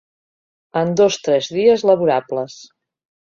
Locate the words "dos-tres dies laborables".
1.01-2.57